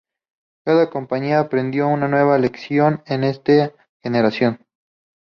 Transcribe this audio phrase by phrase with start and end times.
[0.65, 4.57] Cada compañía aprendió una nueva lección en esta generación.